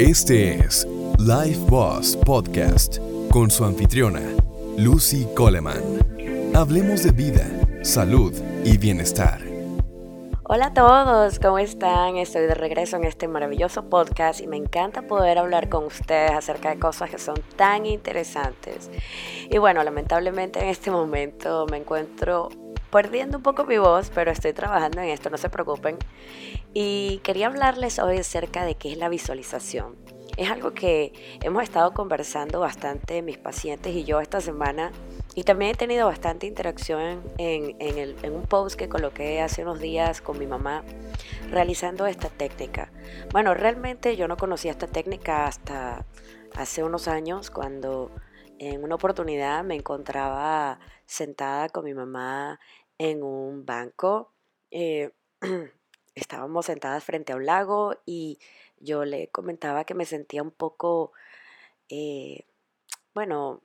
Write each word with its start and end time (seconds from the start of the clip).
Este 0.00 0.54
es 0.54 0.88
Life 1.18 1.60
Boss 1.68 2.16
Podcast 2.16 2.96
con 3.30 3.50
su 3.50 3.66
anfitriona, 3.66 4.22
Lucy 4.78 5.28
Coleman. 5.36 6.54
Hablemos 6.54 7.02
de 7.02 7.12
vida, 7.12 7.46
salud 7.82 8.32
y 8.64 8.78
bienestar. 8.78 9.42
Hola 10.44 10.68
a 10.68 10.72
todos, 10.72 11.38
¿cómo 11.38 11.58
están? 11.58 12.16
Estoy 12.16 12.46
de 12.46 12.54
regreso 12.54 12.96
en 12.96 13.04
este 13.04 13.28
maravilloso 13.28 13.90
podcast 13.90 14.40
y 14.40 14.46
me 14.46 14.56
encanta 14.56 15.02
poder 15.02 15.36
hablar 15.36 15.68
con 15.68 15.84
ustedes 15.84 16.30
acerca 16.30 16.70
de 16.70 16.78
cosas 16.78 17.10
que 17.10 17.18
son 17.18 17.36
tan 17.56 17.84
interesantes. 17.84 18.90
Y 19.50 19.58
bueno, 19.58 19.84
lamentablemente 19.84 20.60
en 20.60 20.68
este 20.68 20.90
momento 20.90 21.66
me 21.70 21.76
encuentro 21.76 22.48
perdiendo 22.90 23.38
un 23.38 23.42
poco 23.42 23.64
mi 23.64 23.78
voz, 23.78 24.10
pero 24.14 24.30
estoy 24.30 24.52
trabajando 24.52 25.00
en 25.00 25.08
esto, 25.08 25.30
no 25.30 25.38
se 25.38 25.48
preocupen. 25.48 25.96
Y 26.74 27.18
quería 27.22 27.46
hablarles 27.46 27.98
hoy 27.98 28.18
acerca 28.18 28.64
de 28.64 28.74
qué 28.74 28.92
es 28.92 28.98
la 28.98 29.08
visualización. 29.08 29.96
Es 30.36 30.50
algo 30.50 30.72
que 30.72 31.12
hemos 31.42 31.62
estado 31.62 31.92
conversando 31.92 32.60
bastante 32.60 33.20
mis 33.22 33.36
pacientes 33.36 33.94
y 33.94 34.04
yo 34.04 34.20
esta 34.20 34.40
semana 34.40 34.92
y 35.34 35.44
también 35.44 35.72
he 35.72 35.74
tenido 35.74 36.06
bastante 36.06 36.46
interacción 36.46 37.22
en, 37.38 37.76
en, 37.78 38.34
un 38.34 38.42
post 38.42 38.76
que 38.76 38.88
coloqué 38.88 39.40
hace 39.40 39.62
unos 39.62 39.80
días 39.80 40.20
con 40.20 40.38
mi 40.38 40.46
mamá 40.46 40.82
realizando 41.50 42.06
esta 42.06 42.28
técnica. 42.28 42.90
Bueno, 43.32 43.54
realmente 43.54 44.16
yo 44.16 44.28
no 44.28 44.36
conocía 44.36 44.70
esta 44.70 44.86
técnica 44.86 45.46
hasta 45.46 46.06
hace 46.54 46.82
unos 46.82 47.06
años 47.06 47.50
cuando 47.50 48.10
en 48.58 48.82
una 48.82 48.96
oportunidad 48.96 49.64
me 49.64 49.76
encontraba 49.76 50.80
sentada 51.06 51.68
con 51.68 51.84
mi 51.84 51.94
mamá 51.94 52.58
en 53.00 53.22
un 53.22 53.64
banco. 53.64 54.34
Eh, 54.70 55.10
estábamos 56.14 56.66
sentadas 56.66 57.02
frente 57.02 57.32
a 57.32 57.36
un 57.36 57.46
lago 57.46 57.94
y 58.04 58.38
yo 58.78 59.04
le 59.06 59.28
comentaba 59.28 59.84
que 59.84 59.94
me 59.94 60.04
sentía 60.04 60.42
un 60.42 60.50
poco, 60.50 61.12
eh, 61.88 62.44
bueno, 63.14 63.62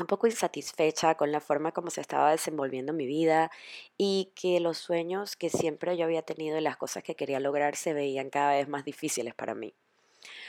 un 0.00 0.06
poco 0.06 0.26
insatisfecha 0.26 1.16
con 1.16 1.32
la 1.32 1.40
forma 1.40 1.72
como 1.72 1.90
se 1.90 2.00
estaba 2.00 2.32
desenvolviendo 2.32 2.92
mi 2.92 3.06
vida 3.06 3.50
y 3.96 4.32
que 4.34 4.60
los 4.60 4.78
sueños 4.78 5.36
que 5.36 5.50
siempre 5.50 5.96
yo 5.96 6.04
había 6.04 6.22
tenido 6.22 6.58
y 6.58 6.62
las 6.62 6.76
cosas 6.76 7.04
que 7.04 7.14
quería 7.16 7.40
lograr 7.40 7.76
se 7.76 7.94
veían 7.94 8.30
cada 8.30 8.54
vez 8.54 8.68
más 8.68 8.84
difíciles 8.84 9.34
para 9.34 9.54
mí. 9.54 9.74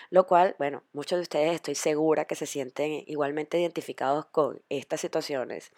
Lo 0.09 0.25
cual, 0.27 0.55
bueno, 0.59 0.83
muchos 0.93 1.17
de 1.17 1.23
ustedes 1.23 1.55
estoy 1.55 1.75
segura 1.75 2.25
que 2.25 2.35
se 2.35 2.45
sienten 2.45 3.03
igualmente 3.07 3.59
identificados 3.59 4.25
con 4.25 4.61
estas 4.69 5.01
situaciones. 5.01 5.71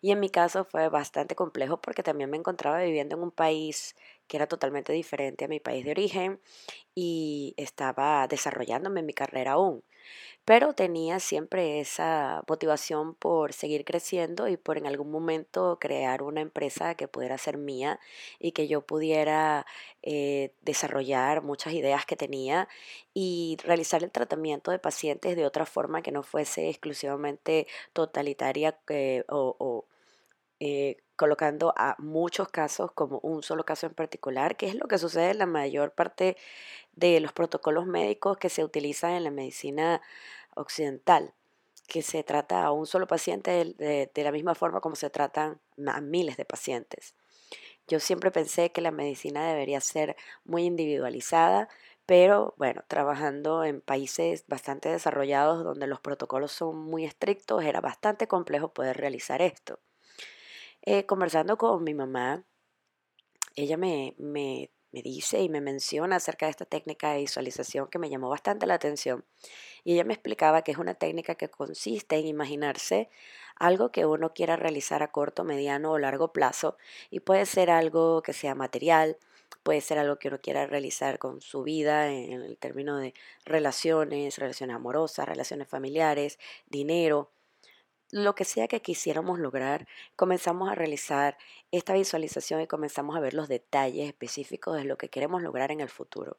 Y 0.00 0.10
en 0.12 0.20
mi 0.20 0.30
caso 0.30 0.64
fue 0.64 0.88
bastante 0.88 1.34
complejo 1.34 1.80
porque 1.80 2.02
también 2.02 2.30
me 2.30 2.36
encontraba 2.36 2.80
viviendo 2.82 3.16
en 3.16 3.22
un 3.22 3.30
país 3.30 3.96
era 4.36 4.46
totalmente 4.46 4.92
diferente 4.92 5.44
a 5.44 5.48
mi 5.48 5.60
país 5.60 5.84
de 5.84 5.90
origen 5.92 6.40
y 6.94 7.54
estaba 7.56 8.26
desarrollándome 8.28 9.00
en 9.00 9.06
mi 9.06 9.14
carrera 9.14 9.52
aún 9.52 9.82
pero 10.44 10.72
tenía 10.72 11.20
siempre 11.20 11.80
esa 11.80 12.42
motivación 12.48 13.14
por 13.14 13.52
seguir 13.52 13.84
creciendo 13.84 14.48
y 14.48 14.56
por 14.56 14.76
en 14.76 14.86
algún 14.86 15.10
momento 15.10 15.78
crear 15.80 16.22
una 16.22 16.40
empresa 16.40 16.96
que 16.96 17.06
pudiera 17.08 17.38
ser 17.38 17.58
mía 17.58 18.00
y 18.40 18.52
que 18.52 18.66
yo 18.66 18.80
pudiera 18.82 19.66
eh, 20.02 20.52
desarrollar 20.62 21.42
muchas 21.42 21.74
ideas 21.74 22.06
que 22.06 22.16
tenía 22.16 22.68
y 23.14 23.56
realizar 23.62 24.02
el 24.02 24.10
tratamiento 24.10 24.72
de 24.72 24.80
pacientes 24.80 25.36
de 25.36 25.46
otra 25.46 25.64
forma 25.66 26.02
que 26.02 26.12
no 26.12 26.24
fuese 26.24 26.68
exclusivamente 26.68 27.66
totalitaria 27.92 28.76
eh, 28.88 29.24
o, 29.28 29.84
eh, 30.64 30.98
colocando 31.16 31.74
a 31.76 31.96
muchos 31.98 32.48
casos 32.48 32.92
como 32.92 33.18
un 33.24 33.42
solo 33.42 33.64
caso 33.64 33.86
en 33.86 33.94
particular, 33.94 34.56
que 34.56 34.68
es 34.68 34.76
lo 34.76 34.86
que 34.86 34.96
sucede 34.96 35.32
en 35.32 35.38
la 35.38 35.46
mayor 35.46 35.90
parte 35.90 36.36
de 36.92 37.18
los 37.18 37.32
protocolos 37.32 37.84
médicos 37.84 38.36
que 38.38 38.48
se 38.48 38.62
utilizan 38.62 39.10
en 39.14 39.24
la 39.24 39.32
medicina 39.32 40.00
occidental, 40.54 41.34
que 41.88 42.02
se 42.02 42.22
trata 42.22 42.62
a 42.62 42.70
un 42.70 42.86
solo 42.86 43.08
paciente 43.08 43.74
de, 43.76 44.10
la 44.14 44.30
misma 44.30 44.54
forma 44.54 44.80
como 44.80 44.94
se 44.94 45.10
tratan 45.10 45.60
a 45.84 46.00
miles 46.00 46.36
de 46.36 46.44
pacientes. 46.44 47.16
Yo 47.88 47.98
siempre 47.98 48.30
pensé 48.30 48.70
que 48.70 48.82
la 48.82 48.92
medicina 48.92 49.48
debería 49.48 49.80
ser 49.80 50.14
muy 50.44 50.64
individualizada, 50.64 51.68
pero 52.06 52.54
bueno, 52.56 52.84
trabajando 52.86 53.64
en 53.64 53.80
países 53.80 54.44
bastante 54.46 54.90
desarrollados 54.90 55.64
donde 55.64 55.88
los 55.88 56.00
protocolos 56.00 56.52
son 56.52 56.78
muy 56.78 57.04
estrictos, 57.04 57.64
era 57.64 57.80
bastante 57.80 58.28
complejo 58.28 58.72
poder 58.72 58.96
realizar 58.96 59.42
esto. 59.42 59.80
Eh, 60.82 61.06
conversando 61.06 61.56
con 61.56 61.82
mi 61.84 61.94
mamá, 61.94 62.44
ella 63.56 63.76
me, 63.76 64.14
me 64.18 64.70
me 64.92 65.02
dice 65.02 65.40
y 65.40 65.48
me 65.48 65.60
menciona 65.60 66.16
acerca 66.16 66.46
de 66.46 66.50
esta 66.50 66.66
técnica 66.66 67.12
de 67.12 67.20
visualización 67.20 67.88
que 67.88 67.98
me 67.98 68.10
llamó 68.10 68.28
bastante 68.28 68.66
la 68.66 68.74
atención. 68.74 69.24
Y 69.84 69.94
ella 69.94 70.04
me 70.04 70.14
explicaba 70.14 70.62
que 70.62 70.72
es 70.72 70.78
una 70.78 70.94
técnica 70.94 71.34
que 71.34 71.48
consiste 71.48 72.16
en 72.16 72.26
imaginarse 72.26 73.08
algo 73.56 73.90
que 73.90 74.06
uno 74.06 74.34
quiera 74.34 74.56
realizar 74.56 75.02
a 75.02 75.10
corto, 75.10 75.44
mediano 75.44 75.92
o 75.92 75.98
largo 75.98 76.32
plazo 76.32 76.76
y 77.10 77.20
puede 77.20 77.46
ser 77.46 77.70
algo 77.70 78.22
que 78.22 78.34
sea 78.34 78.54
material, 78.54 79.16
puede 79.62 79.80
ser 79.80 79.98
algo 79.98 80.18
que 80.18 80.28
uno 80.28 80.40
quiera 80.40 80.66
realizar 80.66 81.18
con 81.18 81.40
su 81.40 81.62
vida 81.62 82.10
en 82.12 82.42
el 82.42 82.58
término 82.58 82.98
de 82.98 83.14
relaciones, 83.44 84.38
relaciones 84.38 84.76
amorosas, 84.76 85.26
relaciones 85.28 85.68
familiares, 85.68 86.38
dinero, 86.66 87.30
lo 88.12 88.34
que 88.34 88.44
sea 88.44 88.68
que 88.68 88.82
quisiéramos 88.82 89.40
lograr, 89.40 89.88
comenzamos 90.16 90.70
a 90.70 90.74
realizar 90.74 91.38
esta 91.72 91.94
visualización 91.94 92.60
y 92.60 92.66
comenzamos 92.66 93.16
a 93.16 93.20
ver 93.20 93.34
los 93.34 93.48
detalles 93.48 94.06
específicos 94.06 94.76
de 94.76 94.84
lo 94.84 94.98
que 94.98 95.08
queremos 95.08 95.42
lograr 95.42 95.72
en 95.72 95.80
el 95.80 95.88
futuro. 95.88 96.36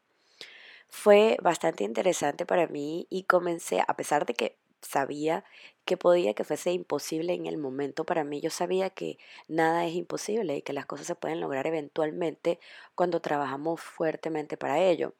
Fue 0.87 1.37
bastante 1.41 1.83
interesante 1.83 2.45
para 2.45 2.67
mí 2.67 3.07
y 3.09 3.23
comencé, 3.23 3.81
a 3.85 3.95
pesar 3.95 4.27
de 4.27 4.35
que 4.35 4.57
sabía 4.81 5.43
que 5.85 5.97
podía 5.97 6.35
que 6.35 6.43
fuese 6.43 6.71
imposible 6.71 7.33
en 7.33 7.47
el 7.47 7.57
momento 7.57 8.05
para 8.05 8.23
mí, 8.23 8.39
yo 8.39 8.51
sabía 8.51 8.91
que 8.91 9.17
nada 9.47 9.87
es 9.87 9.95
imposible 9.95 10.57
y 10.57 10.61
que 10.61 10.73
las 10.73 10.85
cosas 10.85 11.07
se 11.07 11.15
pueden 11.15 11.41
lograr 11.41 11.65
eventualmente 11.65 12.59
cuando 12.93 13.19
trabajamos 13.19 13.81
fuertemente 13.81 14.57
para 14.57 14.79
ello. 14.79 15.15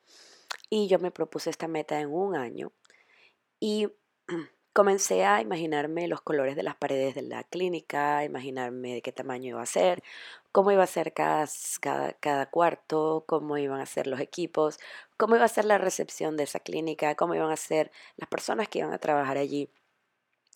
Y 0.70 0.88
yo 0.88 1.00
me 1.00 1.10
propuse 1.10 1.50
esta 1.50 1.68
meta 1.68 2.00
en 2.00 2.14
un 2.14 2.36
año 2.36 2.72
y 3.60 3.88
Comencé 4.74 5.24
a 5.24 5.40
imaginarme 5.40 6.08
los 6.08 6.22
colores 6.22 6.56
de 6.56 6.64
las 6.64 6.76
paredes 6.76 7.14
de 7.14 7.22
la 7.22 7.44
clínica, 7.44 8.24
imaginarme 8.24 8.96
de 8.96 9.02
qué 9.04 9.12
tamaño 9.12 9.50
iba 9.50 9.62
a 9.62 9.68
ser, 9.68 10.02
cómo 10.52 10.72
iba 10.72 10.82
a 10.84 10.88
ser 10.88 11.14
cada, 11.14 11.46
cada, 12.20 12.50
cuarto, 12.50 13.24
cómo 13.28 13.60
iban 13.60 13.80
a 13.82 13.86
ser 13.86 14.08
los 14.08 14.20
equipos, 14.20 14.80
cómo 15.18 15.36
iba 15.36 15.46
a 15.46 15.48
ser 15.48 15.66
la 15.66 15.78
recepción 15.78 16.38
de 16.38 16.46
esa 16.46 16.60
clínica, 16.60 17.14
cómo 17.14 17.36
iban 17.36 17.52
a 17.52 17.56
ser 17.56 17.92
las 18.18 18.28
personas 18.30 18.68
que 18.68 18.80
iban 18.80 18.94
a 18.94 18.98
trabajar 18.98 19.38
allí. 19.38 19.70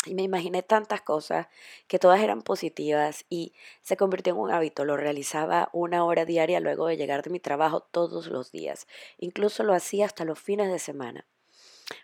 Y 0.07 0.15
me 0.15 0.23
imaginé 0.23 0.63
tantas 0.63 1.01
cosas 1.01 1.47
que 1.87 1.99
todas 1.99 2.19
eran 2.21 2.41
positivas 2.41 3.25
y 3.29 3.53
se 3.83 3.97
convirtió 3.97 4.33
en 4.33 4.39
un 4.39 4.51
hábito. 4.51 4.83
Lo 4.83 4.97
realizaba 4.97 5.69
una 5.73 6.03
hora 6.03 6.25
diaria 6.25 6.59
luego 6.59 6.87
de 6.87 6.97
llegar 6.97 7.21
de 7.23 7.29
mi 7.29 7.39
trabajo 7.39 7.81
todos 7.81 8.27
los 8.27 8.51
días. 8.51 8.87
Incluso 9.19 9.63
lo 9.63 9.73
hacía 9.75 10.05
hasta 10.07 10.25
los 10.25 10.39
fines 10.39 10.71
de 10.71 10.79
semana. 10.79 11.25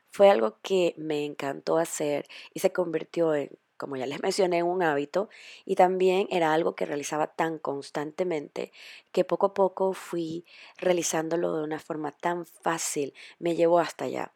Fue 0.10 0.30
algo 0.30 0.60
que 0.62 0.94
me 0.98 1.26
encantó 1.26 1.78
hacer 1.78 2.28
y 2.54 2.60
se 2.60 2.72
convirtió 2.72 3.34
en, 3.36 3.50
como 3.78 3.96
ya 3.98 4.06
les 4.06 4.22
mencioné, 4.24 4.64
un 4.64 4.84
hábito 4.84 5.30
y 5.66 5.76
también 5.76 6.28
era 6.32 6.54
algo 6.54 6.76
que 6.76 6.86
realizaba 6.86 7.28
tan 7.28 7.60
constantemente 7.60 8.72
que 9.12 9.26
poco 9.26 9.48
a 9.48 9.54
poco 9.54 9.94
fui 9.94 10.46
realizándolo 10.78 11.56
de 11.56 11.64
una 11.64 11.80
forma 11.80 12.12
tan 12.12 12.46
fácil, 12.46 13.14
me 13.40 13.56
llevó 13.56 13.80
hasta 13.80 14.06
allá. 14.06 14.34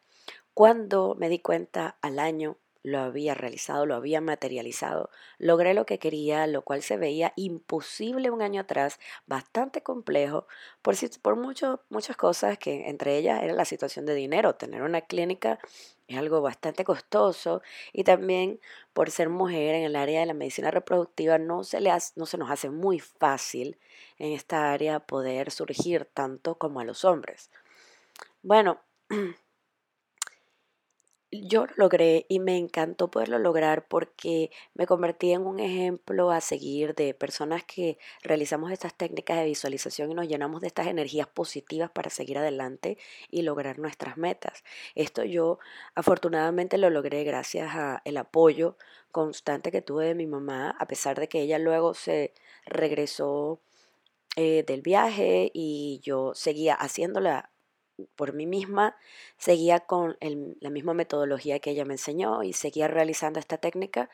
Cuando 0.54 1.14
me 1.18 1.28
di 1.28 1.38
cuenta 1.38 1.98
al 2.02 2.18
año 2.18 2.56
lo 2.90 3.00
había 3.00 3.34
realizado, 3.34 3.86
lo 3.86 3.94
había 3.94 4.20
materializado, 4.20 5.10
logré 5.38 5.74
lo 5.74 5.86
que 5.86 5.98
quería, 5.98 6.46
lo 6.46 6.62
cual 6.62 6.82
se 6.82 6.96
veía 6.96 7.32
imposible 7.36 8.30
un 8.30 8.42
año 8.42 8.62
atrás, 8.62 8.98
bastante 9.26 9.82
complejo, 9.82 10.46
por, 10.82 10.94
por 11.22 11.36
muchas 11.36 12.16
cosas 12.16 12.58
que 12.58 12.88
entre 12.88 13.16
ellas 13.16 13.42
era 13.42 13.52
la 13.52 13.64
situación 13.64 14.06
de 14.06 14.14
dinero, 14.14 14.54
tener 14.54 14.82
una 14.82 15.02
clínica 15.02 15.58
es 16.08 16.16
algo 16.16 16.40
bastante 16.40 16.84
costoso 16.84 17.60
y 17.92 18.02
también 18.02 18.60
por 18.94 19.10
ser 19.10 19.28
mujer 19.28 19.74
en 19.74 19.84
el 19.84 19.94
área 19.94 20.20
de 20.20 20.26
la 20.26 20.34
medicina 20.34 20.70
reproductiva 20.70 21.36
no 21.36 21.64
se, 21.64 21.80
le 21.82 21.92
no 22.16 22.24
se 22.24 22.38
nos 22.38 22.50
hace 22.50 22.70
muy 22.70 22.98
fácil 22.98 23.78
en 24.18 24.32
esta 24.32 24.72
área 24.72 25.00
poder 25.00 25.50
surgir 25.50 26.06
tanto 26.06 26.56
como 26.56 26.80
a 26.80 26.84
los 26.84 27.04
hombres. 27.04 27.50
Bueno, 28.42 28.80
yo 31.30 31.66
lo 31.66 31.72
logré 31.76 32.24
y 32.28 32.40
me 32.40 32.56
encantó 32.56 33.10
poderlo 33.10 33.38
lograr 33.38 33.86
porque 33.86 34.50
me 34.74 34.86
convertí 34.86 35.32
en 35.32 35.46
un 35.46 35.60
ejemplo 35.60 36.30
a 36.30 36.40
seguir 36.40 36.94
de 36.94 37.12
personas 37.14 37.64
que 37.64 37.98
realizamos 38.22 38.72
estas 38.72 38.94
técnicas 38.94 39.38
de 39.38 39.44
visualización 39.44 40.10
y 40.10 40.14
nos 40.14 40.28
llenamos 40.28 40.62
de 40.62 40.68
estas 40.68 40.86
energías 40.86 41.26
positivas 41.26 41.90
para 41.90 42.10
seguir 42.10 42.38
adelante 42.38 42.96
y 43.30 43.42
lograr 43.42 43.78
nuestras 43.78 44.16
metas. 44.16 44.64
Esto 44.94 45.24
yo 45.24 45.58
afortunadamente 45.94 46.78
lo 46.78 46.88
logré 46.90 47.24
gracias 47.24 47.74
al 47.74 48.16
apoyo 48.16 48.76
constante 49.12 49.70
que 49.70 49.82
tuve 49.82 50.06
de 50.06 50.14
mi 50.14 50.26
mamá, 50.26 50.76
a 50.78 50.86
pesar 50.86 51.18
de 51.20 51.28
que 51.28 51.42
ella 51.42 51.58
luego 51.58 51.94
se 51.94 52.32
regresó 52.64 53.60
eh, 54.36 54.64
del 54.66 54.82
viaje 54.82 55.50
y 55.52 56.00
yo 56.02 56.32
seguía 56.34 56.74
haciéndola 56.74 57.50
por 58.16 58.32
mí 58.32 58.46
misma, 58.46 58.96
seguía 59.36 59.80
con 59.80 60.16
la 60.60 60.70
misma 60.70 60.94
metodología 60.94 61.60
que 61.60 61.70
ella 61.70 61.84
me 61.84 61.94
enseñó 61.94 62.42
y 62.42 62.52
seguía 62.52 62.88
realizando 62.88 63.40
esta 63.40 63.58
técnica. 63.58 64.10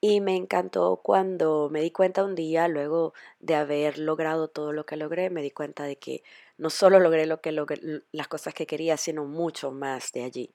Y 0.00 0.20
me 0.20 0.36
encantó 0.36 1.00
cuando 1.02 1.70
me 1.70 1.80
di 1.80 1.90
cuenta 1.90 2.24
un 2.24 2.34
día, 2.34 2.68
luego 2.68 3.14
de 3.40 3.54
haber 3.54 3.98
logrado 3.98 4.48
todo 4.48 4.72
lo 4.72 4.84
que 4.86 4.96
logré, 4.96 5.30
me 5.30 5.42
di 5.42 5.50
cuenta 5.50 5.84
de 5.84 5.96
que 5.96 6.22
no 6.58 6.70
solo 6.70 7.00
logré, 7.00 7.26
lo 7.26 7.40
que 7.40 7.52
logré 7.52 8.02
las 8.12 8.28
cosas 8.28 8.54
que 8.54 8.66
quería, 8.66 8.96
sino 8.98 9.24
mucho 9.24 9.72
más 9.72 10.12
de 10.12 10.24
allí. 10.24 10.54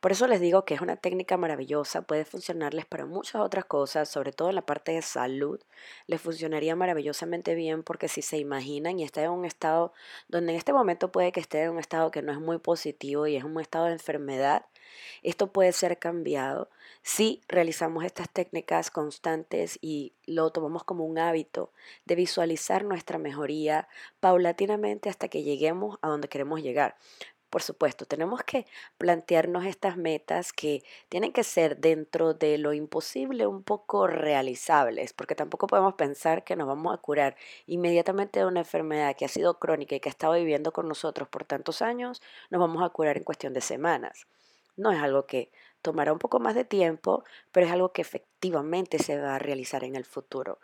Por 0.00 0.12
eso 0.12 0.28
les 0.28 0.40
digo 0.40 0.64
que 0.64 0.74
es 0.74 0.80
una 0.80 0.96
técnica 0.96 1.36
maravillosa, 1.36 2.02
puede 2.02 2.24
funcionarles 2.24 2.86
para 2.86 3.04
muchas 3.04 3.42
otras 3.42 3.64
cosas, 3.64 4.08
sobre 4.08 4.32
todo 4.32 4.48
en 4.48 4.54
la 4.54 4.62
parte 4.64 4.92
de 4.92 5.02
salud. 5.02 5.60
Les 6.06 6.20
funcionaría 6.20 6.76
maravillosamente 6.76 7.56
bien 7.56 7.82
porque 7.82 8.06
si 8.06 8.22
se 8.22 8.38
imaginan 8.38 9.00
y 9.00 9.04
está 9.04 9.24
en 9.24 9.30
un 9.30 9.44
estado 9.44 9.92
donde 10.28 10.52
en 10.52 10.58
este 10.58 10.72
momento 10.72 11.10
puede 11.10 11.32
que 11.32 11.40
esté 11.40 11.64
en 11.64 11.70
un 11.70 11.78
estado 11.80 12.12
que 12.12 12.22
no 12.22 12.30
es 12.30 12.38
muy 12.38 12.58
positivo 12.58 13.26
y 13.26 13.34
es 13.34 13.42
un 13.42 13.60
estado 13.60 13.86
de 13.86 13.92
enfermedad, 13.94 14.66
esto 15.24 15.52
puede 15.52 15.72
ser 15.72 15.98
cambiado 15.98 16.70
si 17.02 17.42
realizamos 17.48 18.04
estas 18.04 18.30
técnicas 18.30 18.92
constantes 18.92 19.78
y 19.80 20.12
lo 20.26 20.50
tomamos 20.50 20.84
como 20.84 21.04
un 21.06 21.18
hábito 21.18 21.72
de 22.04 22.14
visualizar 22.14 22.84
nuestra 22.84 23.18
mejoría 23.18 23.88
paulatinamente 24.20 25.08
hasta 25.08 25.28
que 25.28 25.42
lleguemos 25.42 25.98
a 26.02 26.08
donde 26.08 26.28
queremos 26.28 26.62
llegar. 26.62 26.96
Por 27.50 27.62
supuesto, 27.62 28.04
tenemos 28.04 28.42
que 28.42 28.66
plantearnos 28.98 29.64
estas 29.64 29.96
metas 29.96 30.52
que 30.52 30.82
tienen 31.08 31.32
que 31.32 31.44
ser 31.44 31.78
dentro 31.78 32.34
de 32.34 32.58
lo 32.58 32.74
imposible 32.74 33.46
un 33.46 33.62
poco 33.62 34.06
realizables, 34.06 35.14
porque 35.14 35.34
tampoco 35.34 35.66
podemos 35.66 35.94
pensar 35.94 36.44
que 36.44 36.56
nos 36.56 36.66
vamos 36.66 36.92
a 36.92 36.98
curar 36.98 37.36
inmediatamente 37.66 38.40
de 38.40 38.46
una 38.46 38.60
enfermedad 38.60 39.16
que 39.16 39.24
ha 39.24 39.28
sido 39.28 39.58
crónica 39.58 39.94
y 39.96 40.00
que 40.00 40.10
ha 40.10 40.12
estado 40.12 40.34
viviendo 40.34 40.72
con 40.72 40.88
nosotros 40.88 41.26
por 41.28 41.44
tantos 41.44 41.80
años, 41.80 42.20
nos 42.50 42.60
vamos 42.60 42.82
a 42.82 42.90
curar 42.90 43.16
en 43.16 43.24
cuestión 43.24 43.54
de 43.54 43.62
semanas. 43.62 44.26
No 44.76 44.92
es 44.92 45.00
algo 45.02 45.26
que 45.26 45.50
tomará 45.80 46.12
un 46.12 46.18
poco 46.18 46.40
más 46.40 46.54
de 46.54 46.64
tiempo, 46.64 47.24
pero 47.50 47.66
es 47.66 47.72
algo 47.72 47.92
que 47.92 48.02
efectivamente 48.02 48.98
se 48.98 49.18
va 49.18 49.36
a 49.36 49.38
realizar 49.38 49.84
en 49.84 49.96
el 49.96 50.04
futuro. 50.04 50.58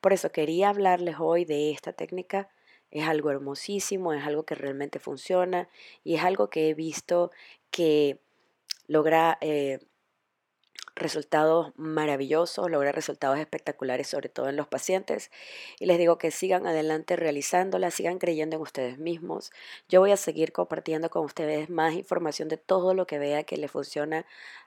Por 0.00 0.12
eso 0.12 0.30
quería 0.30 0.68
hablarles 0.68 1.16
hoy 1.18 1.44
de 1.44 1.72
esta 1.72 1.92
técnica 1.92 2.48
es 2.90 3.06
algo 3.06 3.30
hermosísimo, 3.30 4.12
es 4.12 4.24
algo 4.24 4.44
que 4.44 4.54
realmente 4.54 4.98
funciona 4.98 5.68
y 6.04 6.14
es 6.16 6.24
algo 6.24 6.50
que 6.50 6.70
he 6.70 6.74
visto 6.74 7.30
que 7.70 8.20
logra 8.86 9.38
eh, 9.40 9.80
resultados 10.98 11.72
maravillosos, 11.76 12.70
logra 12.70 12.92
resultados 12.92 13.38
espectaculares, 13.38 14.08
sobre 14.08 14.28
todo 14.28 14.48
en 14.48 14.56
los 14.56 14.68
pacientes. 14.68 15.30
Y 15.78 15.86
les 15.86 15.98
digo 15.98 16.18
que 16.18 16.30
sigan 16.30 16.66
adelante 16.66 17.16
realizándola, 17.16 17.90
sigan 17.90 18.18
creyendo 18.18 18.56
en 18.56 18.62
ustedes 18.62 18.98
mismos. 18.98 19.50
Yo 19.88 20.00
voy 20.00 20.10
a 20.10 20.16
seguir 20.16 20.52
compartiendo 20.52 21.10
con 21.10 21.24
ustedes 21.24 21.70
más 21.70 21.94
información 21.94 22.48
de 22.48 22.56
todo 22.56 22.94
lo 22.94 23.06
que 23.06 23.18
vea 23.18 23.44
que 23.44 23.56
le 23.56 23.68
funciona 23.68 24.26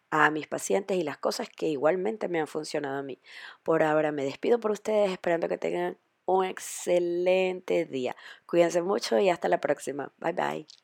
a 0.09 0.29
mis 0.29 0.47
pacientes 0.47 0.97
y 0.97 1.03
las 1.03 1.17
cosas 1.17 1.49
que 1.49 1.67
igualmente 1.67 2.27
me 2.27 2.39
han 2.39 2.47
funcionado 2.47 2.97
a 2.99 3.03
mí. 3.03 3.19
Por 3.63 3.83
ahora 3.83 4.11
me 4.11 4.23
despido 4.23 4.59
por 4.59 4.71
ustedes, 4.71 5.11
esperando 5.11 5.47
que 5.47 5.57
tengan 5.57 5.97
un 6.25 6.45
excelente 6.45 7.85
día. 7.85 8.15
Cuídense 8.45 8.81
mucho 8.81 9.19
y 9.19 9.29
hasta 9.29 9.47
la 9.49 9.59
próxima. 9.61 10.13
Bye 10.19 10.33
bye. 10.33 10.80